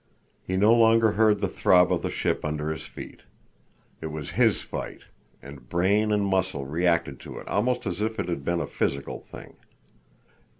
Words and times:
He 0.41 0.57
no 0.57 0.73
longer 0.73 1.11
heard 1.11 1.39
the 1.41 1.47
throb 1.47 1.93
of 1.93 2.01
the 2.01 2.09
ship 2.09 2.43
under 2.43 2.71
his 2.71 2.87
feet. 2.87 3.21
It 4.01 4.07
was 4.07 4.31
his 4.31 4.63
fight, 4.63 5.01
and 5.43 5.69
brain 5.69 6.11
and 6.11 6.25
muscle 6.25 6.65
reacted 6.65 7.19
to 7.19 7.37
it 7.37 7.47
almost 7.47 7.85
as 7.85 8.01
if 8.01 8.19
it 8.19 8.27
had 8.27 8.43
been 8.43 8.61
a 8.61 8.65
physical 8.65 9.19
thing. 9.19 9.57